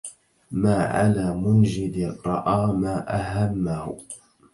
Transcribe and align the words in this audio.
ما 0.51 0.75
على 0.75 1.33
منجد 1.35 2.17
رأى 2.25 2.73
ما 2.73 3.05
أهمه 3.15 3.95